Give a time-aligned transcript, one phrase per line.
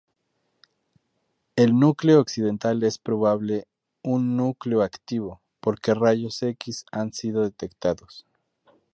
[1.55, 3.67] El núcleo occidental es probable
[4.01, 8.25] un núcleo activo, porque rayos X han sido detectados.